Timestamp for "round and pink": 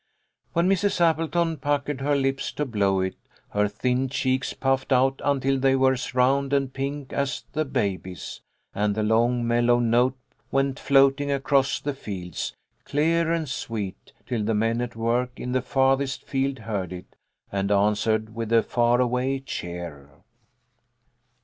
6.15-7.13